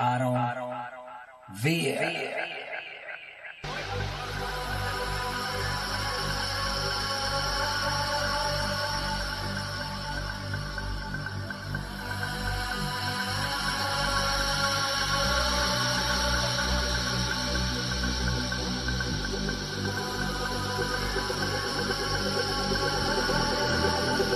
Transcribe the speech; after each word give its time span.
Aaron, 0.00 0.34
Aaron, 0.34 0.70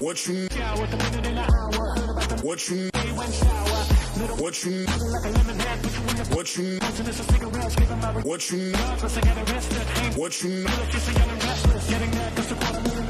What 0.00 0.26
you 0.26 0.46
shower, 0.50 0.80
within 0.80 1.26
an 1.26 1.36
hour. 1.38 1.70
Heard 1.72 2.08
about 2.08 2.28
the 2.30 2.36
what 2.42 2.66
you 2.70 2.88
shower. 2.94 4.32
what 4.40 4.64
you 4.64 4.70
like 4.86 5.24
a 5.26 5.28
lemon 5.28 5.60
head, 5.60 5.84
you 5.84 6.34
what 6.34 6.56
you 6.56 6.64
mountainous 6.80 7.20
of 7.20 7.26
cigarettes, 7.26 7.76
giving 7.76 8.00
what 8.00 8.50
you 8.50 8.58
love, 8.70 9.18
I 9.18 9.20
got 9.20 9.50
arrested. 9.50 10.16
What 10.18 10.42
you 10.42 10.48
know, 10.64 10.86
kissing 10.90 11.16
and 11.20 11.44
restless, 11.44 11.90
getting 11.90 12.10
that, 12.12 12.34
cause 12.36 12.48
the 12.48 12.54
quarter 12.54 12.80
million 12.80 13.09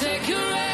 take 0.00 0.28
your 0.28 0.36
ass. 0.40 0.73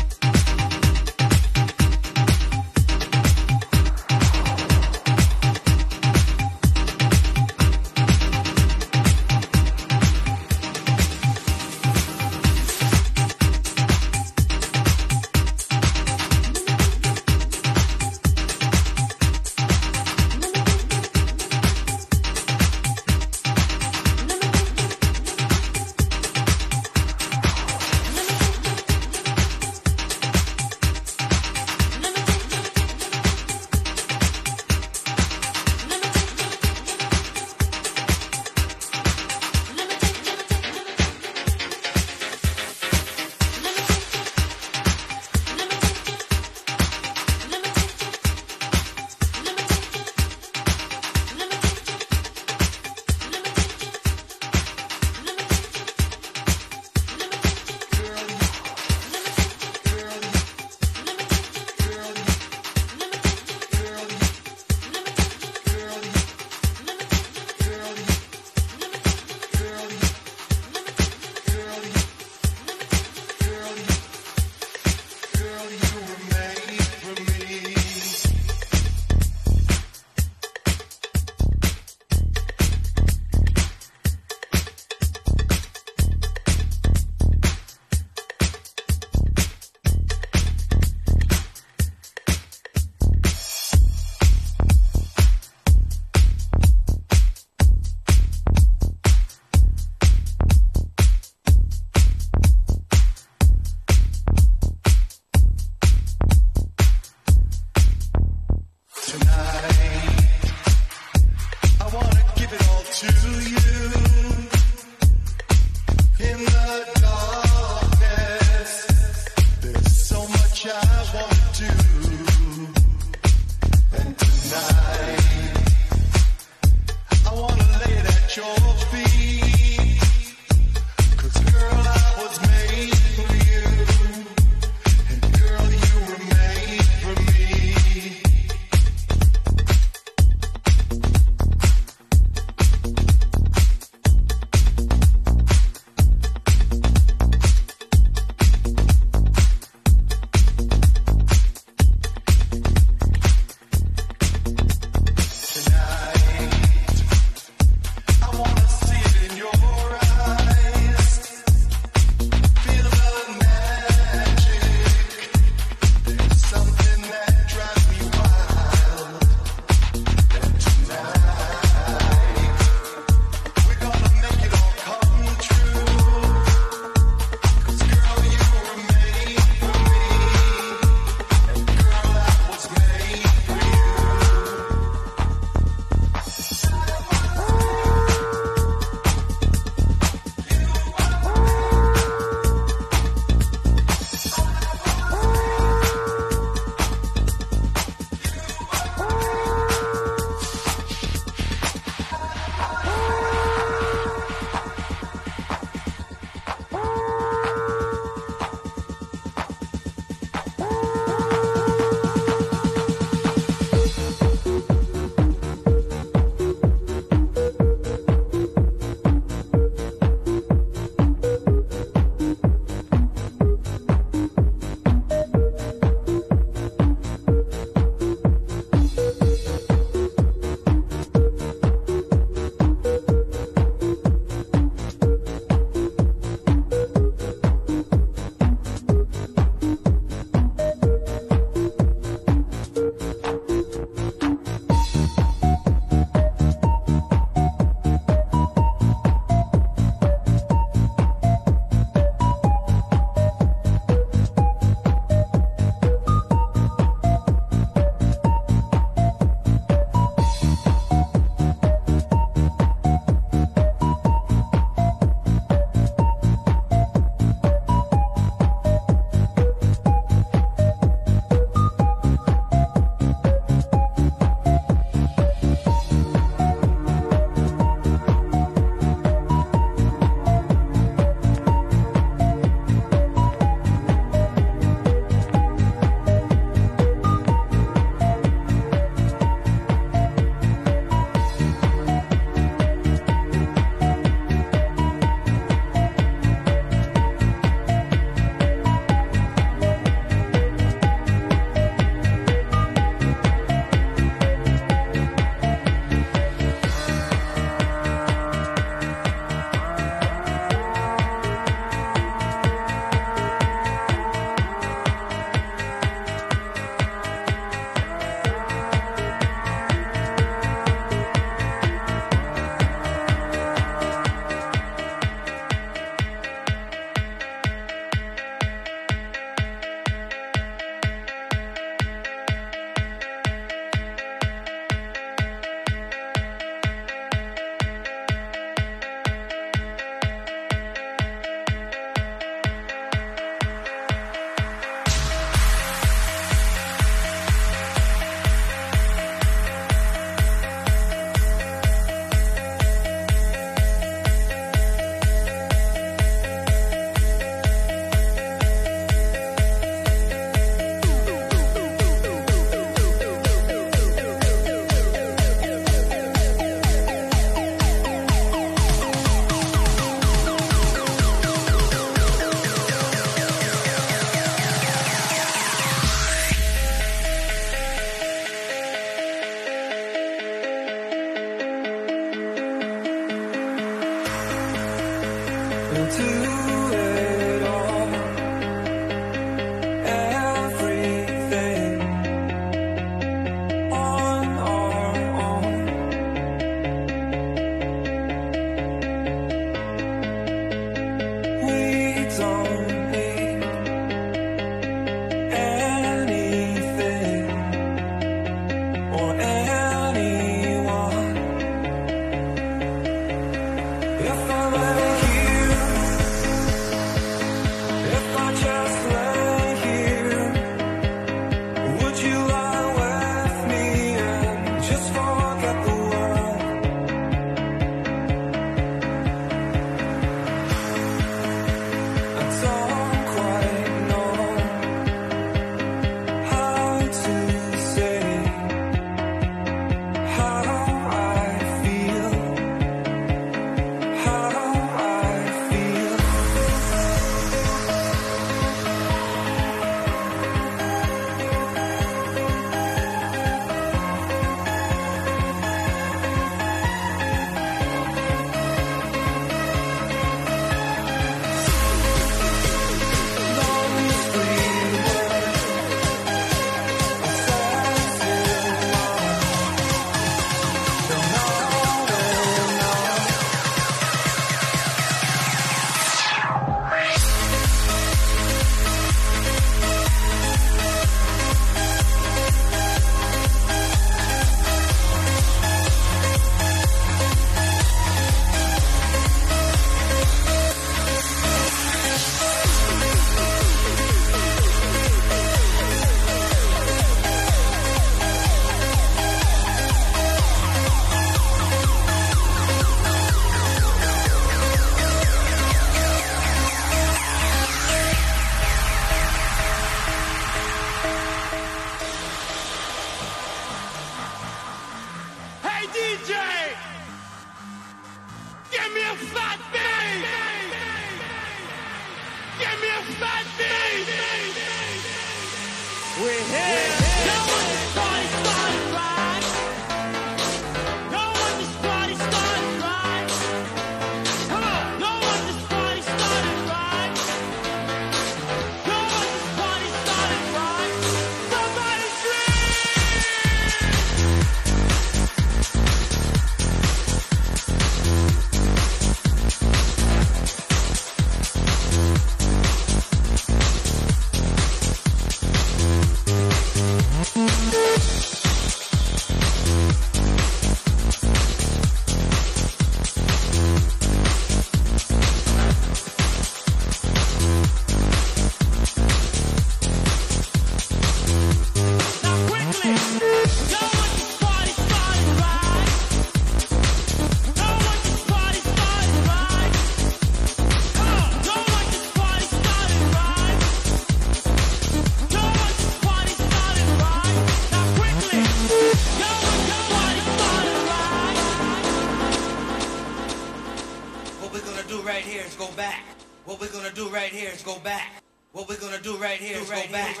go 597.55 597.59
back. 597.61 598.03
What 598.31 598.47
we're 598.47 598.59
gonna 598.59 598.79
do 598.79 598.95
right 598.97 599.19
here 599.19 599.35
do 599.37 599.41
is 599.43 599.49
right 599.49 599.69
go 599.69 599.77
here, 599.77 599.95
back. 599.95 600.00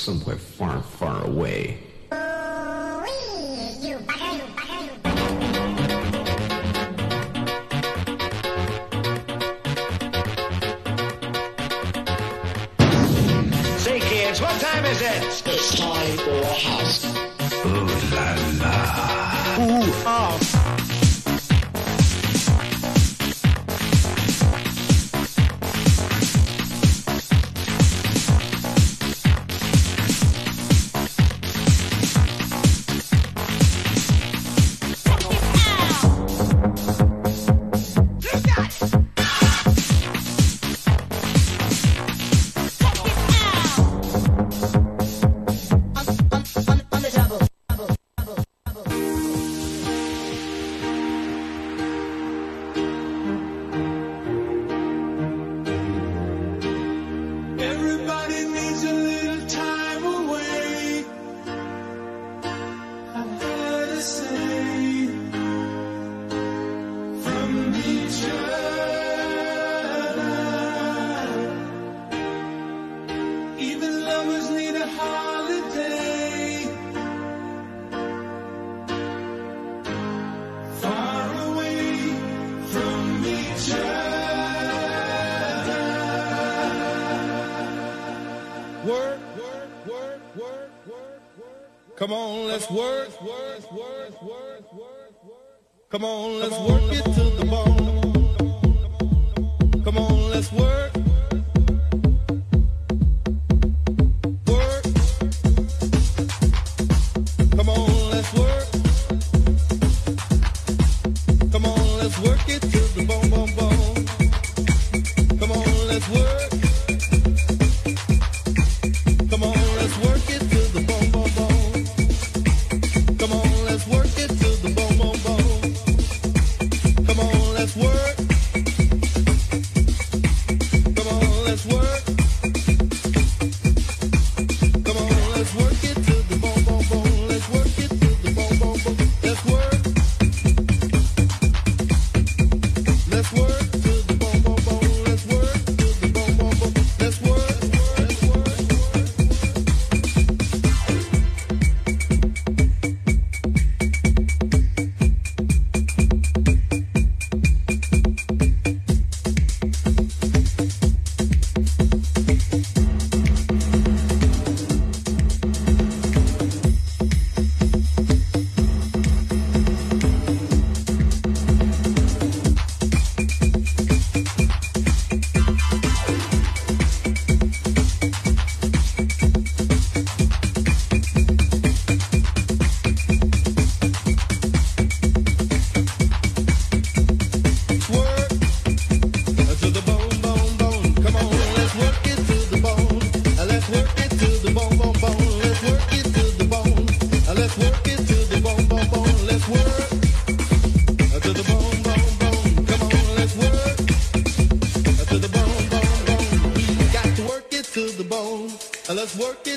somewhere 0.00 0.36
far. 0.36 0.69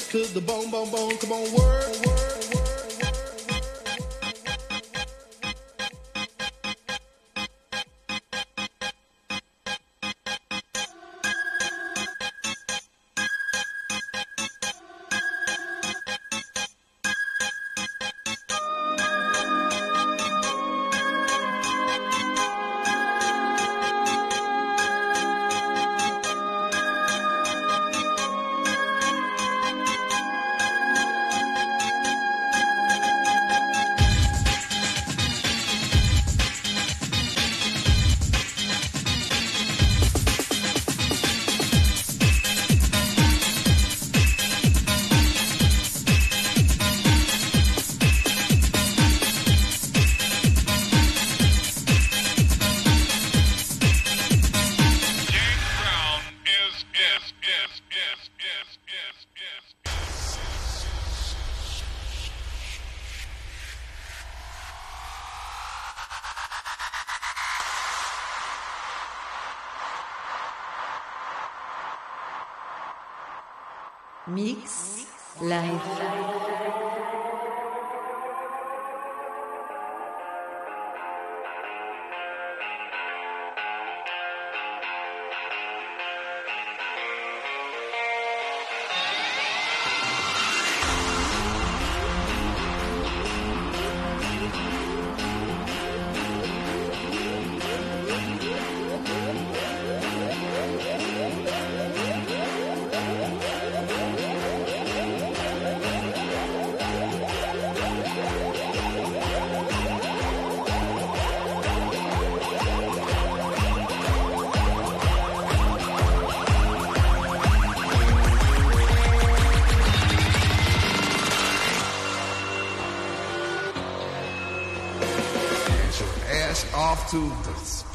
'Cause 0.09 0.33
the 0.33 0.41
bone, 0.41 0.71
bone, 0.71 0.89
bone. 0.89 1.15
Come 1.19 1.33
on, 1.33 1.51
work. 1.53 1.72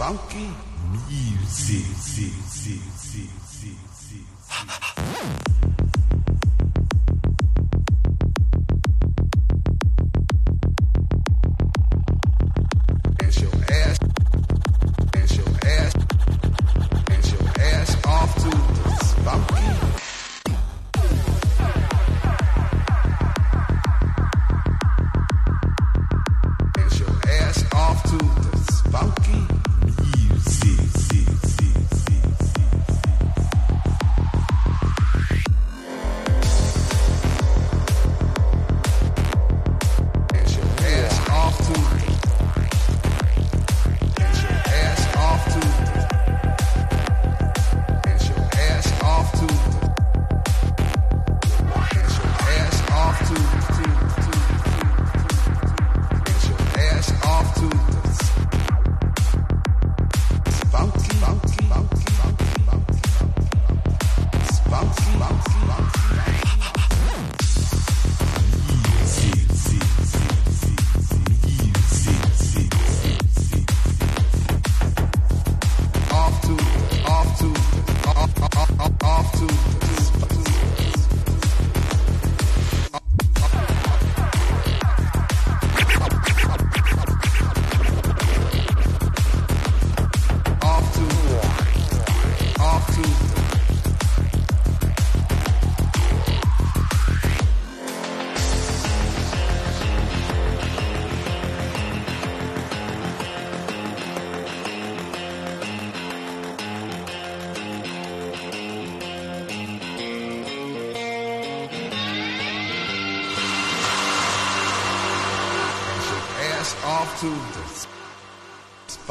Funky 0.09 0.55
Music. 1.11 1.98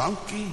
बाकी 0.08 0.47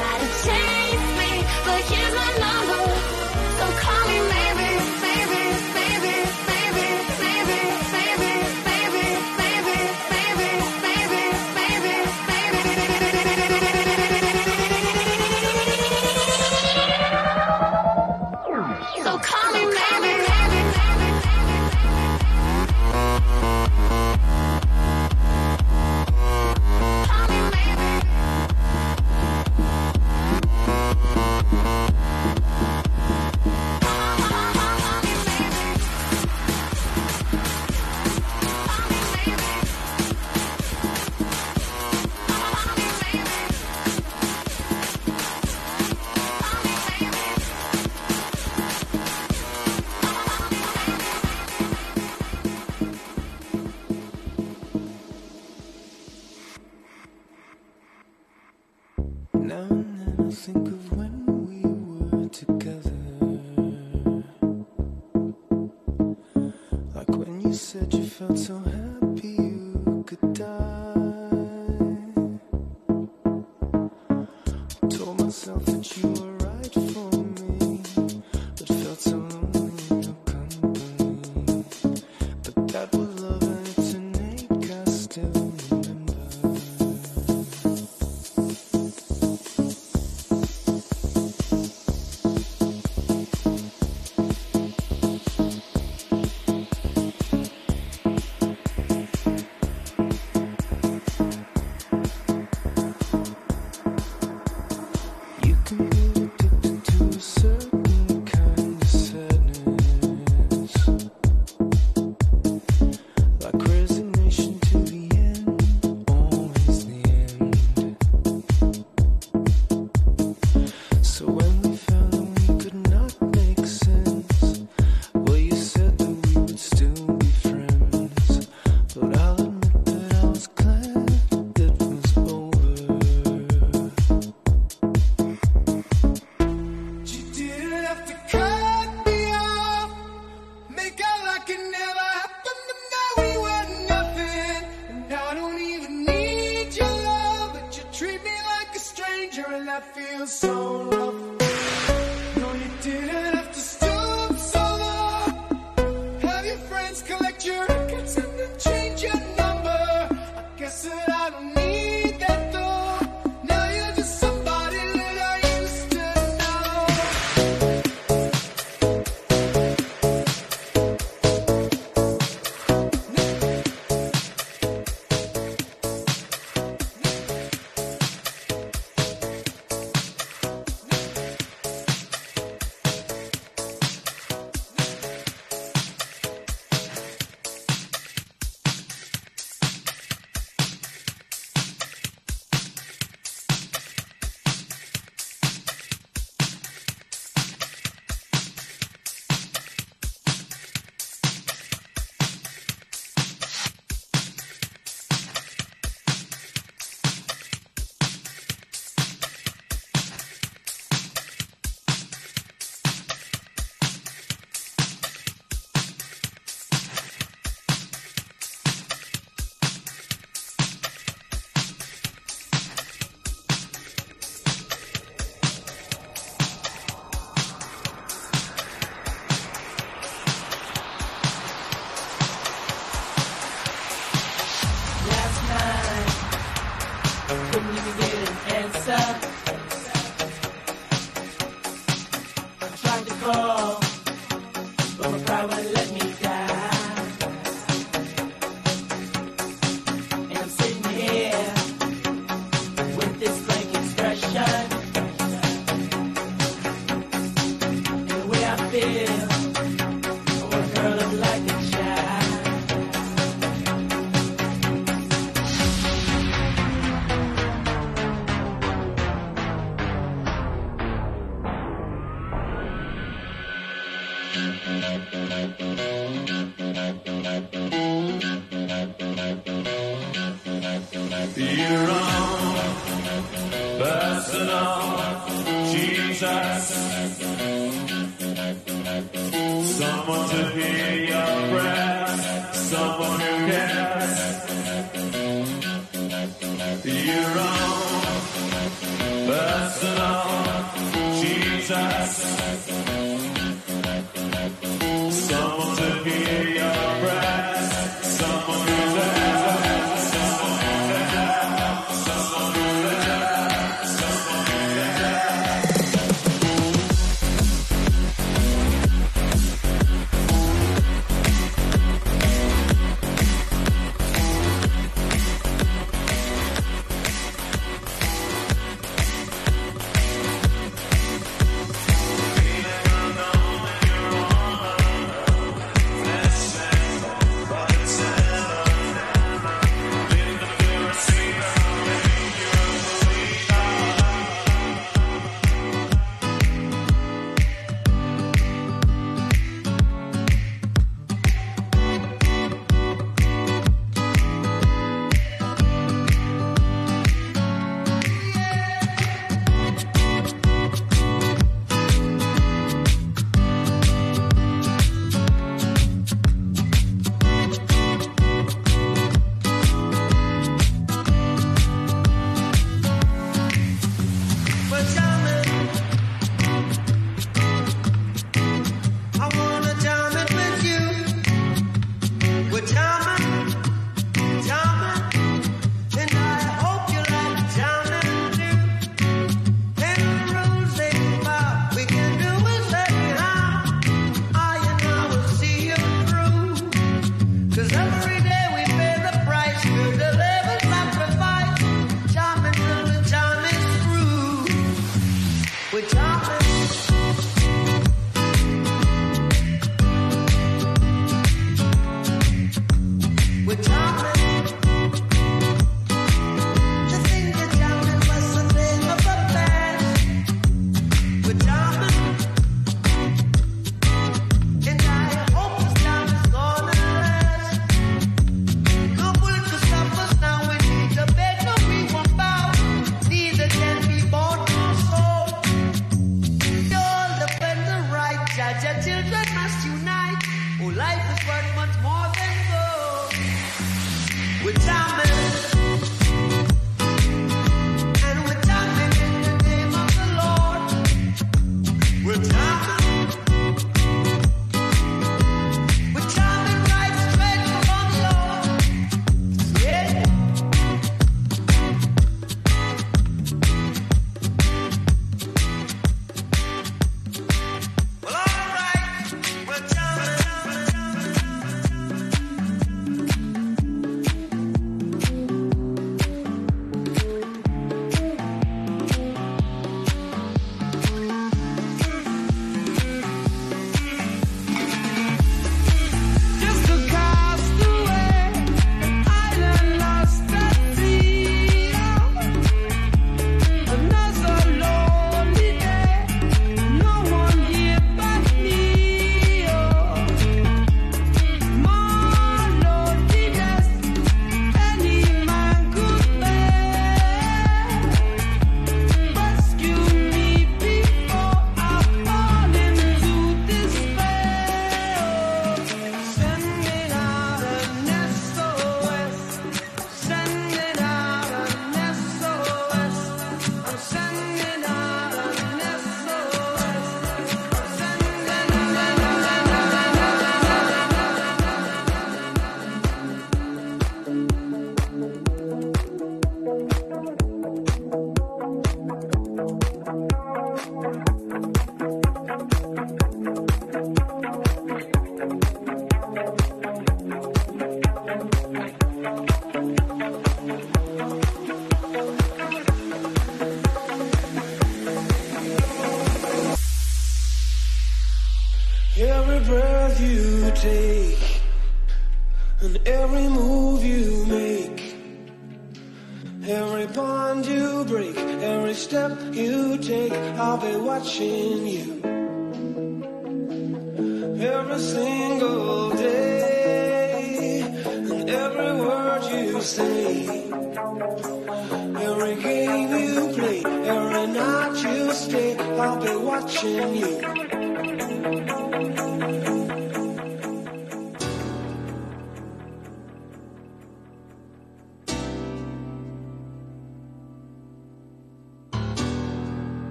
Try 0.00 0.18
to 0.18 0.26
chase 0.44 1.08
me, 1.18 1.44
but 1.66 1.80
here's 1.90 2.14
my 2.14 2.30
number. 2.38 2.99